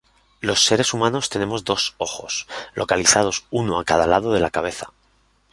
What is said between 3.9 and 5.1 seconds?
lado de la cabeza.